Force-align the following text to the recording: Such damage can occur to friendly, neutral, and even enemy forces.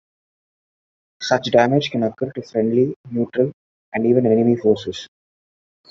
Such 1.21 1.51
damage 1.51 1.91
can 1.91 2.01
occur 2.01 2.31
to 2.31 2.41
friendly, 2.41 2.95
neutral, 3.11 3.51
and 3.93 4.07
even 4.07 4.25
enemy 4.25 4.55
forces. 4.55 5.07